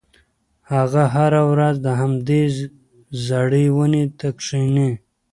[0.71, 2.41] هغه هره ورځ همدې
[3.27, 4.91] زړې ونې ته کښېني.